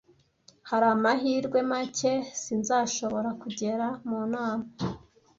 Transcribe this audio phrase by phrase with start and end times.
[0.69, 4.65] Hari amahirwe make sinzashobora kugera mu nama.